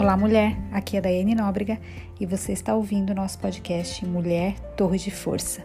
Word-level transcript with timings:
Olá, 0.00 0.16
mulher. 0.16 0.56
Aqui 0.72 0.96
é 0.96 1.00
Daiane 1.02 1.34
Nóbrega 1.34 1.78
e 2.18 2.24
você 2.24 2.52
está 2.52 2.74
ouvindo 2.74 3.10
o 3.10 3.14
nosso 3.14 3.38
podcast 3.38 4.02
Mulher 4.06 4.58
Torre 4.74 4.96
de 4.96 5.10
Força. 5.10 5.62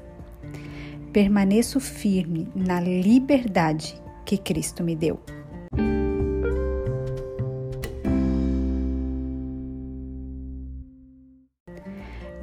Permaneço 1.14 1.80
firme 1.80 2.46
na 2.54 2.82
liberdade 2.82 3.96
que 4.26 4.38
Cristo 4.38 4.84
me 4.84 4.94
deu. 4.94 5.22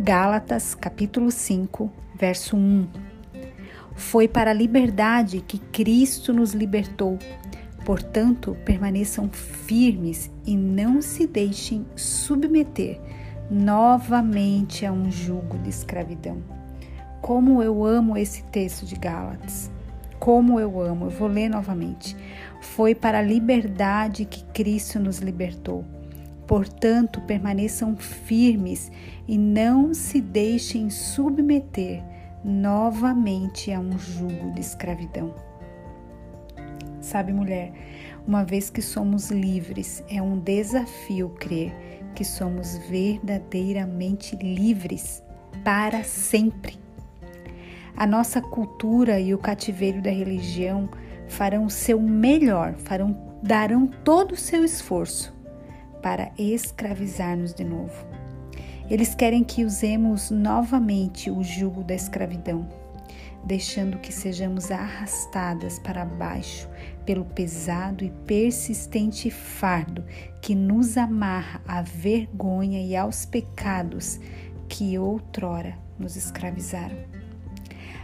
Gálatas, 0.01 0.75
capítulo 0.75 1.31
5, 1.31 1.93
verso 2.15 2.57
1. 2.57 2.89
Foi 3.95 4.27
para 4.27 4.53
a 4.53 4.55
liberdade 4.55 5.43
que 5.47 5.59
Cristo 5.59 6.33
nos 6.33 6.55
libertou 6.55 7.19
Portanto, 7.85 8.57
permaneçam 8.65 9.29
firmes 9.29 10.31
e 10.47 10.57
não 10.57 11.03
se 11.03 11.27
deixem 11.27 11.85
submeter 11.97 13.01
novamente 13.51 14.87
a 14.87 14.93
um 14.93 15.11
jugo 15.11 15.59
de 15.59 15.69
escravidão. 15.69 16.43
Como 17.21 17.63
eu 17.63 17.85
amo 17.85 18.17
esse 18.17 18.43
texto 18.45 18.87
de 18.87 18.97
Gálatas. 18.97 19.71
Como 20.19 20.59
eu 20.61 20.81
amo. 20.81 21.07
Eu 21.07 21.11
vou 21.11 21.29
ler 21.29 21.49
novamente. 21.49 22.17
Foi 22.61 22.95
para 22.95 23.19
a 23.19 23.23
liberdade 23.23 24.25
que 24.25 24.45
Cristo 24.47 24.99
nos 24.99 25.19
libertou. 25.19 25.85
Portanto, 26.47 27.21
permaneçam 27.23 27.97
firmes 27.97 28.91
e 29.27 29.37
não 29.39 29.95
se 29.95 30.21
deixem 30.21 30.91
submeter 30.91 32.03
novamente 32.45 33.73
a 33.73 33.79
um 33.79 33.99
jugo 33.99 34.53
de 34.53 34.61
escravidão. 34.61 35.52
Sabe, 37.03 37.33
mulher, 37.33 37.73
uma 38.27 38.45
vez 38.45 38.71
que 38.71 38.81
somos 38.81 39.29
livres, 39.31 40.05
é 40.09 40.23
um 40.23 40.39
desafio 40.39 41.31
crer 41.31 41.75
que 42.15 42.25
somos 42.25 42.79
verdadeiramente 42.89 44.37
livres 44.37 45.21
para 45.65 46.05
sempre. 46.05 46.79
A 47.97 48.07
nossa 48.07 48.41
cultura 48.41 49.19
e 49.19 49.35
o 49.35 49.39
cativeiro 49.39 50.01
da 50.01 50.11
religião 50.11 50.89
farão 51.29 51.65
o 51.65 51.71
seu 51.71 52.01
melhor, 52.01 52.75
farão, 52.79 53.17
darão 53.43 53.89
todo 53.89 54.33
o 54.33 54.37
seu 54.37 54.65
esforço 54.65 55.35
para 56.01 56.31
escravizar-nos 56.39 57.53
de 57.53 57.65
novo. 57.65 58.07
Eles 58.89 59.13
querem 59.13 59.43
que 59.43 59.65
usemos 59.65 60.31
novamente 60.31 61.31
o 61.31 61.43
jugo 61.43 61.83
da 61.83 61.95
escravidão 61.95 62.82
deixando 63.45 63.99
que 63.99 64.13
sejamos 64.13 64.71
arrastadas 64.71 65.79
para 65.79 66.05
baixo 66.05 66.69
pelo 67.05 67.25
pesado 67.25 68.05
e 68.05 68.11
persistente 68.27 69.31
fardo 69.31 70.05
que 70.41 70.55
nos 70.55 70.97
amarra 70.97 71.61
à 71.67 71.83
vergonha 71.83 72.81
e 72.81 72.97
aos 72.97 73.25
pecados 73.25 74.21
que 74.69 74.99
outrora 74.99 75.77
nos 75.99 76.17
escravizaram. 76.17 76.97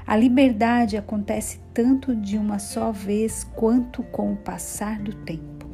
A 0.06 0.16
liberdade 0.16 0.96
acontece 0.96 1.60
tanto 1.74 2.16
de 2.16 2.38
uma 2.38 2.58
só 2.58 2.90
vez 2.90 3.44
quanto 3.44 4.02
com 4.04 4.32
o 4.32 4.36
passar 4.36 4.98
do 4.98 5.14
tempo. 5.14 5.68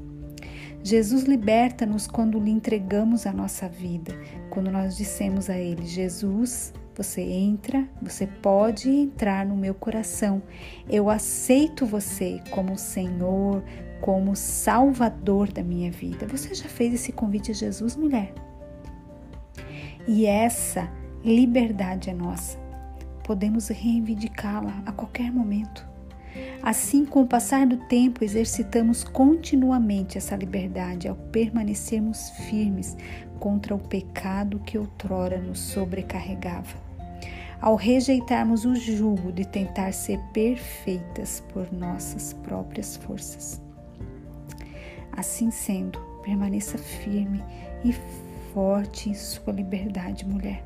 Jesus 0.83 1.23
liberta-nos 1.23 2.07
quando 2.07 2.39
lhe 2.39 2.51
entregamos 2.51 3.27
a 3.27 3.33
nossa 3.33 3.69
vida, 3.69 4.13
quando 4.51 4.71
nós 4.71 4.97
dissemos 4.97 5.49
a 5.49 5.57
Ele: 5.57 5.87
Jesus, 5.87 6.75
você 6.97 7.23
entra, 7.23 7.89
você 8.01 8.27
pode 8.27 8.89
entrar 8.89 9.45
no 9.45 9.57
meu 9.57 9.75
coração. 9.75 10.41
Eu 10.89 11.11
aceito 11.11 11.85
você 11.85 12.41
como 12.51 12.79
Senhor, 12.79 13.65
como 14.01 14.37
Salvador 14.37 15.51
da 15.51 15.63
minha 15.63 15.91
vida. 15.91 16.27
Você 16.29 16.55
já 16.55 16.69
fez 16.69 16.95
esse 16.95 17.11
convite 17.11 17.51
a 17.51 17.55
Jesus, 17.55 17.97
mulher? 17.97 18.33
E 20.07 20.25
essa 20.27 20.89
liberdade 21.25 22.11
é 22.11 22.15
nossa. 22.15 22.59
Podemos 23.25 23.69
reivindicá-la 23.69 24.83
a 24.87 24.93
qualquer 24.93 25.33
momento. 25.33 25.85
Assim, 26.63 27.05
com 27.05 27.23
o 27.23 27.27
passar 27.27 27.67
do 27.67 27.77
tempo, 27.89 28.23
exercitamos 28.23 29.03
continuamente 29.03 30.19
essa 30.19 30.37
liberdade 30.37 31.09
ao 31.09 31.17
permanecermos 31.17 32.31
firmes 32.49 32.97
contra 33.41 33.75
o 33.75 33.79
pecado 33.79 34.61
que 34.61 34.77
outrora 34.77 35.39
nos 35.41 35.59
sobrecarregava 35.59 36.84
ao 37.61 37.77
rejeitarmos 37.77 38.65
o 38.65 38.75
jugo 38.75 39.33
de 39.33 39.47
tentar 39.47 39.93
ser 39.93 40.19
perfeitas 40.33 41.43
por 41.53 41.73
nossas 41.73 42.33
próprias 42.33 42.97
forças. 42.97 43.61
Assim 45.13 45.51
sendo, 45.51 45.99
permaneça 46.23 46.77
firme 46.79 47.43
e 47.85 47.95
forte 48.53 49.11
em 49.11 49.15
sua 49.15 49.53
liberdade, 49.53 50.27
mulher. 50.27 50.65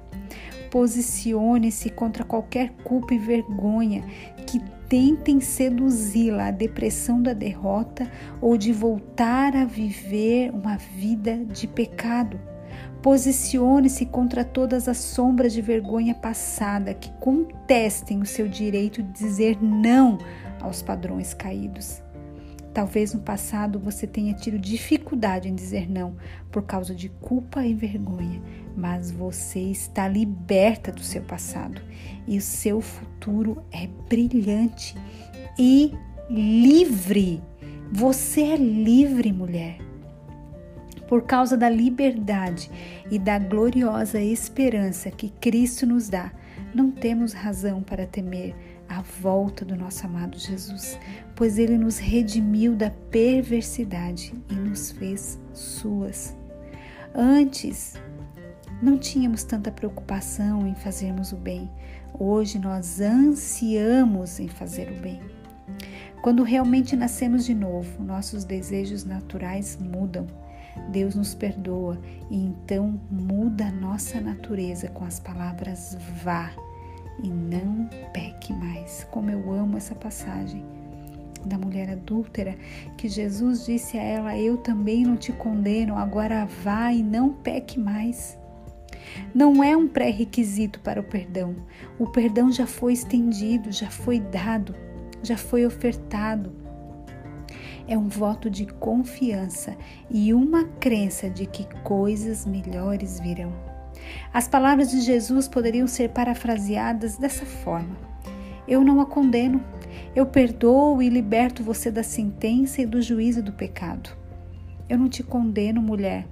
Posicione-se 0.70 1.90
contra 1.90 2.24
qualquer 2.24 2.70
culpa 2.84 3.14
e 3.14 3.18
vergonha 3.18 4.04
que 4.46 4.60
tentem 4.88 5.40
seduzi-la 5.40 6.48
à 6.48 6.50
depressão 6.50 7.22
da 7.22 7.32
derrota 7.32 8.10
ou 8.40 8.56
de 8.56 8.72
voltar 8.72 9.54
a 9.54 9.64
viver 9.64 10.50
uma 10.50 10.76
vida 10.76 11.36
de 11.44 11.66
pecado. 11.66 12.38
Posicione-se 13.02 14.06
contra 14.06 14.44
todas 14.44 14.88
as 14.88 14.98
sombras 14.98 15.52
de 15.52 15.62
vergonha 15.62 16.14
passada 16.14 16.92
que 16.94 17.10
contestem 17.20 18.20
o 18.20 18.26
seu 18.26 18.48
direito 18.48 19.02
de 19.02 19.12
dizer 19.12 19.62
não 19.62 20.18
aos 20.60 20.82
padrões 20.82 21.32
caídos. 21.32 22.02
Talvez 22.74 23.14
no 23.14 23.20
passado 23.20 23.78
você 23.78 24.06
tenha 24.06 24.34
tido 24.34 24.58
dificuldade 24.58 25.48
em 25.48 25.54
dizer 25.54 25.88
não 25.88 26.16
por 26.50 26.62
causa 26.62 26.94
de 26.94 27.08
culpa 27.08 27.64
e 27.64 27.72
vergonha, 27.72 28.42
mas 28.76 29.10
você 29.10 29.60
está 29.60 30.08
liberta 30.08 30.92
do 30.92 31.02
seu 31.02 31.22
passado 31.22 31.80
e 32.26 32.36
o 32.36 32.42
seu 32.42 32.80
futuro 32.80 33.62
é 33.72 33.86
brilhante 34.08 34.96
e 35.58 35.92
livre. 36.28 37.42
Você 37.92 38.42
é 38.42 38.56
livre, 38.56 39.32
mulher 39.32 39.87
por 41.08 41.22
causa 41.22 41.56
da 41.56 41.70
liberdade 41.70 42.70
e 43.10 43.18
da 43.18 43.38
gloriosa 43.38 44.20
esperança 44.20 45.10
que 45.10 45.30
Cristo 45.30 45.86
nos 45.86 46.08
dá, 46.08 46.30
não 46.74 46.90
temos 46.90 47.32
razão 47.32 47.82
para 47.82 48.06
temer 48.06 48.54
a 48.88 49.00
volta 49.00 49.64
do 49.64 49.74
nosso 49.74 50.06
amado 50.06 50.38
Jesus, 50.38 50.98
pois 51.34 51.58
ele 51.58 51.76
nos 51.78 51.98
redimiu 51.98 52.76
da 52.76 52.90
perversidade 52.90 54.34
e 54.50 54.54
nos 54.54 54.92
fez 54.92 55.38
suas. 55.52 56.36
Antes, 57.14 57.94
não 58.82 58.98
tínhamos 58.98 59.42
tanta 59.44 59.70
preocupação 59.70 60.66
em 60.66 60.74
fazermos 60.74 61.32
o 61.32 61.36
bem. 61.36 61.70
Hoje 62.18 62.58
nós 62.58 63.00
ansiamos 63.00 64.38
em 64.38 64.48
fazer 64.48 64.90
o 64.90 65.00
bem. 65.00 65.20
Quando 66.22 66.42
realmente 66.42 66.96
nascemos 66.96 67.44
de 67.44 67.54
novo, 67.54 68.02
nossos 68.02 68.44
desejos 68.44 69.04
naturais 69.04 69.78
mudam 69.80 70.26
Deus 70.88 71.14
nos 71.14 71.34
perdoa 71.34 71.98
e 72.30 72.36
então 72.36 73.00
muda 73.10 73.66
a 73.66 73.72
nossa 73.72 74.20
natureza 74.20 74.88
com 74.88 75.04
as 75.04 75.20
palavras 75.20 75.96
vá 76.22 76.50
e 77.22 77.28
não 77.28 77.88
peque 78.12 78.52
mais. 78.52 79.06
Como 79.10 79.30
eu 79.30 79.52
amo 79.52 79.76
essa 79.76 79.94
passagem 79.94 80.64
da 81.44 81.58
mulher 81.58 81.90
adúltera, 81.90 82.56
que 82.96 83.08
Jesus 83.08 83.66
disse 83.66 83.96
a 83.96 84.02
ela: 84.02 84.38
Eu 84.38 84.56
também 84.58 85.04
não 85.04 85.16
te 85.16 85.32
condeno, 85.32 85.96
agora 85.96 86.46
vá 86.62 86.92
e 86.92 87.02
não 87.02 87.32
peque 87.32 87.78
mais. 87.78 88.38
Não 89.34 89.62
é 89.62 89.76
um 89.76 89.88
pré-requisito 89.88 90.80
para 90.80 91.00
o 91.00 91.04
perdão. 91.04 91.56
O 91.98 92.06
perdão 92.06 92.52
já 92.52 92.66
foi 92.66 92.92
estendido, 92.92 93.72
já 93.72 93.88
foi 93.88 94.20
dado, 94.20 94.74
já 95.22 95.36
foi 95.36 95.64
ofertado 95.64 96.67
é 97.88 97.96
um 97.96 98.06
voto 98.06 98.50
de 98.50 98.66
confiança 98.66 99.76
e 100.10 100.34
uma 100.34 100.64
crença 100.64 101.30
de 101.30 101.46
que 101.46 101.64
coisas 101.82 102.44
melhores 102.44 103.18
virão. 103.18 103.52
As 104.32 104.46
palavras 104.46 104.90
de 104.90 105.00
Jesus 105.00 105.48
poderiam 105.48 105.86
ser 105.86 106.10
parafraseadas 106.10 107.16
dessa 107.16 107.46
forma: 107.46 107.96
Eu 108.68 108.84
não 108.84 109.00
a 109.00 109.06
condeno, 109.06 109.64
eu 110.14 110.26
perdoo 110.26 111.02
e 111.02 111.08
liberto 111.08 111.62
você 111.62 111.90
da 111.90 112.02
sentença 112.02 112.82
e 112.82 112.86
do 112.86 113.00
juízo 113.00 113.42
do 113.42 113.52
pecado. 113.52 114.10
Eu 114.88 114.98
não 114.98 115.08
te 115.08 115.22
condeno, 115.22 115.80
mulher. 115.80 116.26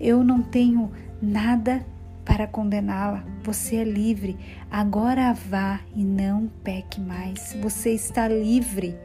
Eu 0.00 0.22
não 0.22 0.42
tenho 0.42 0.90
nada 1.20 1.84
para 2.24 2.46
condená-la. 2.46 3.24
Você 3.42 3.76
é 3.76 3.84
livre. 3.84 4.36
Agora 4.70 5.32
vá 5.32 5.80
e 5.94 6.04
não 6.04 6.48
peque 6.62 7.00
mais. 7.00 7.56
Você 7.60 7.90
está 7.90 8.28
livre. 8.28 8.96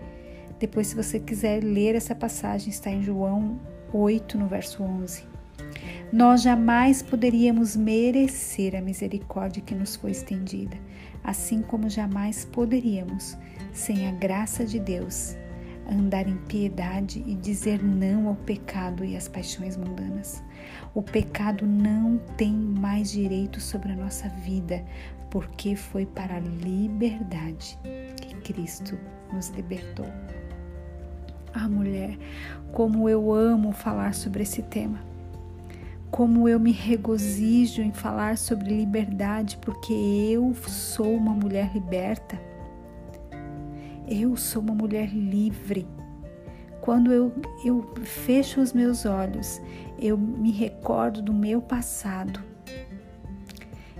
Depois, 0.59 0.87
se 0.87 0.95
você 0.95 1.19
quiser 1.19 1.63
ler 1.63 1.95
essa 1.95 2.15
passagem, 2.15 2.69
está 2.69 2.89
em 2.89 3.03
João 3.03 3.59
8, 3.93 4.37
no 4.37 4.47
verso 4.47 4.83
11. 4.83 5.23
Nós 6.11 6.41
jamais 6.41 7.01
poderíamos 7.01 7.75
merecer 7.75 8.75
a 8.75 8.81
misericórdia 8.81 9.61
que 9.61 9.75
nos 9.75 9.95
foi 9.95 10.11
estendida, 10.11 10.77
assim 11.23 11.61
como 11.61 11.89
jamais 11.89 12.45
poderíamos 12.45 13.37
sem 13.73 14.07
a 14.07 14.11
graça 14.11 14.65
de 14.65 14.79
Deus. 14.79 15.35
andar 15.89 16.27
em 16.27 16.35
piedade 16.47 17.23
e 17.25 17.33
dizer 17.33 17.81
não 17.81 18.27
ao 18.27 18.35
pecado 18.35 19.05
e 19.05 19.15
às 19.15 19.29
paixões 19.29 19.77
mundanas. 19.77 20.43
O 20.93 21.01
pecado 21.01 21.65
não 21.65 22.17
tem 22.35 22.51
mais 22.51 23.11
direito 23.11 23.61
sobre 23.61 23.93
a 23.93 23.95
nossa 23.95 24.27
vida, 24.27 24.83
porque 25.29 25.75
foi 25.75 26.05
para 26.05 26.35
a 26.35 26.39
liberdade 26.39 27.79
que 28.21 28.35
Cristo 28.53 28.99
nos 29.31 29.47
libertou. 29.49 30.07
Ah, 31.53 31.67
mulher, 31.67 32.17
como 32.71 33.09
eu 33.09 33.33
amo 33.33 33.71
falar 33.71 34.13
sobre 34.13 34.43
esse 34.43 34.61
tema. 34.61 34.99
Como 36.11 36.47
eu 36.47 36.59
me 36.59 36.71
regozijo 36.71 37.81
em 37.81 37.91
falar 37.91 38.37
sobre 38.37 38.69
liberdade, 38.69 39.57
porque 39.57 39.93
eu 39.93 40.53
sou 40.53 41.15
uma 41.15 41.33
mulher 41.33 41.71
liberta. 41.73 42.39
Eu 44.07 44.37
sou 44.37 44.61
uma 44.61 44.73
mulher 44.73 45.09
livre. 45.09 45.87
Quando 46.81 47.11
eu, 47.11 47.33
eu 47.65 47.85
fecho 48.03 48.61
os 48.61 48.71
meus 48.71 49.05
olhos, 49.05 49.61
eu 49.99 50.17
me 50.17 50.51
recordo 50.51 51.21
do 51.21 51.33
meu 51.33 51.61
passado. 51.61 52.39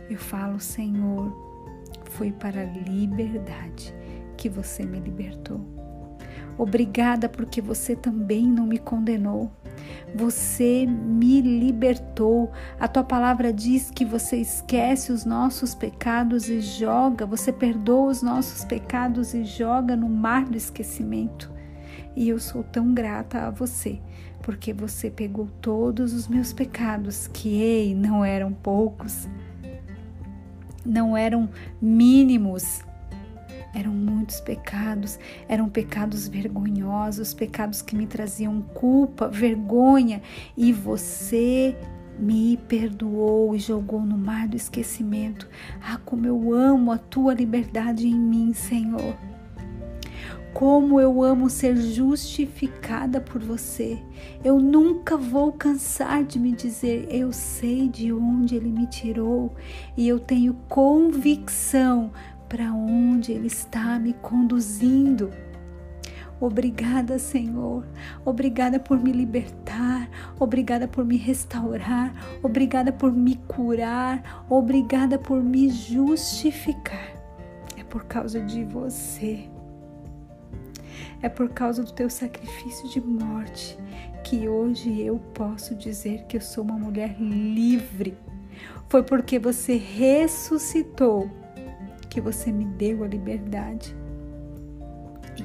Eu 0.10 0.18
falo, 0.18 0.60
Senhor, 0.60 1.36
foi 2.12 2.32
para 2.32 2.62
a 2.62 2.90
liberdade 2.90 3.94
que 4.38 4.48
você 4.48 4.86
me 4.86 5.00
libertou. 5.00 5.77
Obrigada 6.58 7.30
porque 7.30 7.62
você 7.62 7.96
também 7.96 8.48
não 8.48 8.66
me 8.66 8.80
condenou. 8.80 9.52
Você 10.16 10.86
me 10.88 11.42
libertou. 11.42 12.52
A 12.80 12.88
tua 12.88 13.04
palavra 13.04 13.54
diz 13.54 13.92
que 13.92 14.04
você 14.04 14.38
esquece 14.38 15.12
os 15.12 15.24
nossos 15.24 15.76
pecados 15.76 16.50
e 16.50 16.60
joga, 16.60 17.26
você 17.26 17.52
perdoa 17.52 18.10
os 18.10 18.22
nossos 18.22 18.66
pecados 18.66 19.34
e 19.34 19.44
joga 19.44 19.96
no 19.96 20.10
mar 20.10 20.46
do 20.46 20.58
esquecimento. 20.58 21.52
E 22.16 22.30
eu 22.30 22.40
sou 22.40 22.64
tão 22.64 22.94
grata 22.94 23.42
a 23.42 23.52
você, 23.52 24.00
porque 24.42 24.74
você 24.74 25.12
pegou 25.12 25.48
todos 25.62 26.14
os 26.14 26.28
meus 26.28 26.52
pecados, 26.52 27.28
que 27.28 27.62
ei, 27.62 27.94
não 27.94 28.26
eram 28.26 28.52
poucos, 28.52 29.28
não 30.84 31.16
eram 31.16 31.48
mínimos, 31.80 32.82
eram 33.74 33.92
muitos 33.92 34.40
pecados, 34.40 35.20
eram 35.48 35.70
pecados 35.70 36.28
vergonhosos, 36.28 37.34
pecados 37.34 37.82
que 37.82 37.96
me 37.96 38.08
traziam 38.08 38.62
culpa, 38.62 39.28
vergonha, 39.28 40.22
e 40.56 40.74
você 40.74 41.76
me 42.20 42.58
perdoou 42.68 43.56
e 43.56 43.60
jogou 43.60 44.02
no 44.02 44.18
mar 44.18 44.48
do 44.48 44.58
esquecimento. 44.58 45.48
Ah, 45.82 46.00
como 46.04 46.26
eu 46.26 46.54
amo 46.54 46.92
a 46.92 46.98
tua 46.98 47.34
liberdade 47.34 48.08
em 48.08 48.16
mim, 48.16 48.54
Senhor. 48.54 49.16
Como 50.54 51.00
eu 51.00 51.22
amo 51.22 51.52
ser 51.52 51.76
justificada 51.76 53.22
por 53.22 53.40
você. 53.40 54.02
Eu 54.44 54.60
nunca 54.60 55.16
vou 55.16 55.52
cansar 55.52 56.24
de 56.24 56.40
me 56.40 56.52
dizer, 56.52 57.08
eu 57.12 57.32
sei 57.32 57.88
de 57.88 58.12
onde 58.12 58.56
ele 58.56 58.72
me 58.72 58.88
tirou 58.88 59.54
e 59.96 60.08
eu 60.08 60.20
tenho 60.20 60.56
convicção 60.68 62.12
para 62.48 62.72
onde 62.74 63.32
Ele 63.32 63.48
está 63.48 64.00
me 64.00 64.14
conduzindo. 64.14 65.32
Obrigada, 66.40 67.18
Senhor. 67.18 67.84
Obrigada 68.24 68.80
por 68.80 69.02
me 69.02 69.12
libertar. 69.12 70.08
Obrigada 70.40 70.88
por 70.88 71.04
me 71.04 71.18
restaurar. 71.18 72.14
Obrigada 72.44 72.92
por 72.92 73.12
me 73.12 73.36
curar. 73.48 74.46
Obrigada 74.48 75.18
por 75.18 75.42
me 75.44 75.70
justificar. 75.70 77.16
É 77.76 77.84
por 77.84 78.06
causa 78.06 78.40
de 78.40 78.64
você. 78.66 79.50
É 81.22 81.28
por 81.28 81.50
causa 81.50 81.84
do 81.84 81.92
teu 81.92 82.10
sacrifício 82.10 82.88
de 82.90 83.02
morte 83.02 83.78
que 84.24 84.48
hoje 84.48 85.02
eu 85.02 85.18
posso 85.34 85.74
dizer 85.74 86.26
que 86.28 86.38
eu 86.38 86.42
sou 86.42 86.64
uma 86.64 86.78
mulher 86.78 87.16
livre. 87.20 88.16
Foi 88.90 89.02
porque 89.02 89.40
você 89.40 89.76
ressuscitou 89.76 91.32
que 92.18 92.22
você 92.22 92.52
me 92.52 92.66
deu 92.66 93.04
a 93.04 93.08
liberdade. 93.08 93.96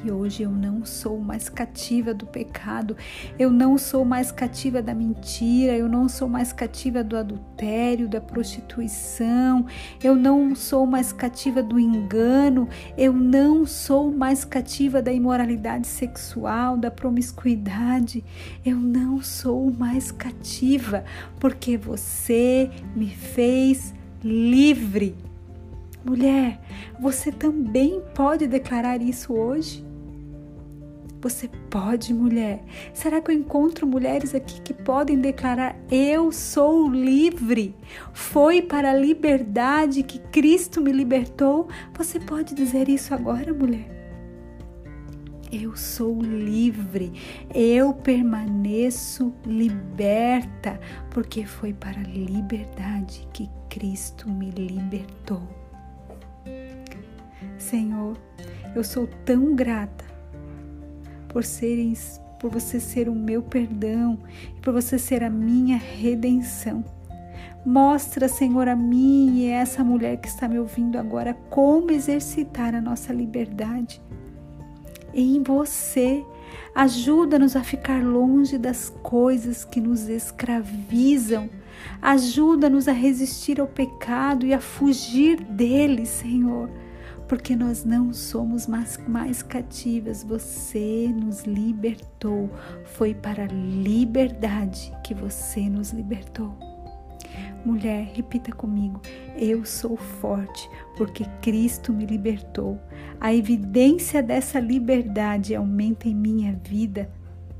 E 0.03 0.11
hoje 0.11 0.43
eu 0.43 0.51
não 0.51 0.87
sou 0.87 1.19
mais 1.19 1.51
cativa 1.51 2.15
do 2.15 2.25
pecado, 2.25 2.97
eu 3.39 3.51
não 3.51 3.77
sou 3.77 4.07
mais 4.07 4.33
cativa 4.33 4.81
da 4.81 4.95
mentira, 4.95 5.77
eu 5.77 5.87
não 5.87 6.09
sou 6.09 6.31
mais 6.31 6.51
cativa 6.51 7.05
do 7.05 7.15
adultério, 7.15 8.09
da 8.09 8.23
prostituição, 8.23 9.67
eu 10.03 10.17
não 10.17 10.55
sou 10.55 10.87
mais 10.87 11.13
cativa 11.13 11.63
do 11.63 11.79
engano, 11.79 12.67
eu 12.97 13.13
não 13.13 13.67
sou 13.67 14.11
mais 14.11 14.47
cativa 14.47 15.03
da 15.03 15.13
imoralidade 15.13 15.87
sexual, 15.87 16.79
da 16.79 16.91
promiscuidade, 16.91 18.25
eu 18.65 18.77
não 18.77 19.21
sou 19.21 19.71
mais 19.71 20.11
cativa, 20.11 21.05
porque 21.39 21.77
você 21.77 22.71
me 22.97 23.11
fez 23.11 23.93
livre. 24.25 25.32
Mulher, 26.05 26.61
você 27.01 27.31
também 27.31 28.03
pode 28.15 28.47
declarar 28.47 29.01
isso 29.01 29.33
hoje? 29.33 29.85
Você 31.21 31.49
pode, 31.71 32.13
mulher. 32.13 32.65
Será 32.93 33.21
que 33.21 33.31
eu 33.31 33.35
encontro 33.37 33.87
mulheres 33.87 34.35
aqui 34.35 34.61
que 34.61 34.75
podem 34.75 35.21
declarar: 35.21 35.77
Eu 35.89 36.33
sou 36.33 36.89
livre? 36.89 37.77
Foi 38.13 38.61
para 38.61 38.91
a 38.91 38.97
liberdade 38.97 40.03
que 40.03 40.19
Cristo 40.19 40.81
me 40.81 40.91
libertou? 40.91 41.69
Você 41.97 42.19
pode 42.19 42.53
dizer 42.57 42.89
isso 42.89 43.15
agora, 43.15 43.55
mulher? 43.55 44.03
Eu 45.53 45.77
sou 45.77 46.21
livre, 46.21 47.13
eu 47.55 47.93
permaneço 47.93 49.33
liberta, 49.45 50.81
porque 51.11 51.45
foi 51.45 51.75
para 51.75 52.01
a 52.01 52.05
liberdade 52.05 53.29
que 53.35 53.51
Cristo 53.69 54.29
me 54.31 54.51
libertou. 54.51 55.62
Senhor, 57.73 58.19
eu 58.77 58.85
sou 58.85 59.09
tão 59.25 59.55
grata 59.55 60.05
por 61.27 61.43
seres, 61.43 62.21
por 62.39 62.51
você 62.51 62.79
ser 62.79 63.09
o 63.09 63.15
meu 63.15 63.41
perdão 63.41 64.19
e 64.55 64.61
por 64.61 64.75
você 64.75 64.99
ser 64.99 65.25
a 65.25 65.31
minha 65.31 65.79
redenção. 65.79 66.85
Mostra, 67.65 68.29
Senhor, 68.29 68.69
a 68.69 68.77
mim 68.77 69.39
e 69.39 69.51
a 69.51 69.61
essa 69.61 69.83
mulher 69.83 70.19
que 70.19 70.29
está 70.29 70.47
me 70.47 70.59
ouvindo 70.59 70.99
agora 70.99 71.33
como 71.49 71.91
exercitar 71.91 72.75
a 72.75 72.81
nossa 72.83 73.11
liberdade. 73.11 74.03
Em 75.15 75.43
você, 75.43 76.23
ajuda-nos 76.75 77.57
a 77.57 77.65
ficar 77.65 78.05
longe 78.05 78.59
das 78.59 78.91
coisas 79.03 79.65
que 79.65 79.81
nos 79.81 80.11
escravizam. 80.11 81.49
Ajuda-nos 82.03 82.87
a 82.87 82.93
resistir 82.93 83.63
ao 83.63 83.67
pecado 83.67 84.45
e 84.45 84.53
a 84.53 84.61
fugir 84.61 85.43
dele, 85.43 86.05
Senhor 86.05 86.69
porque 87.29 87.57
nós 87.57 87.85
não 87.85 88.13
somos 88.13 88.67
mais, 88.67 88.99
mais 89.09 89.43
cativas. 89.43 90.23
Você 90.23 91.09
nos 91.15 91.45
libertou. 91.45 92.51
Foi 92.85 93.15
para 93.15 93.45
a 93.45 93.49
liberdade 93.49 94.93
que 95.03 95.15
você 95.15 95.69
nos 95.69 95.91
libertou. 95.91 96.55
Mulher, 97.65 98.11
repita 98.15 98.53
comigo: 98.53 99.01
Eu 99.37 99.65
sou 99.65 99.97
forte 99.97 100.69
porque 100.97 101.25
Cristo 101.41 101.93
me 101.93 102.05
libertou. 102.05 102.79
A 103.21 103.33
evidência 103.33 104.23
dessa 104.23 104.59
liberdade 104.59 105.55
aumenta 105.55 106.09
em 106.09 106.15
minha 106.15 106.59
vida 106.65 107.11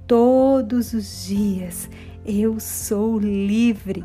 todos 0.07 0.93
os 0.93 1.25
dias. 1.25 1.89
Eu 2.25 2.59
sou 2.59 3.19
livre. 3.19 4.05